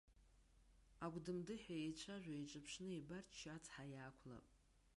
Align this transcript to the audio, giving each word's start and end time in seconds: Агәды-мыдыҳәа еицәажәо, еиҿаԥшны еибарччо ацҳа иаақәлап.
Агәды-мыдыҳәа 1.03 1.75
еицәажәо, 1.83 2.31
еиҿаԥшны 2.35 2.89
еибарччо 2.91 3.49
ацҳа 3.55 3.83
иаақәлап. 3.93 4.47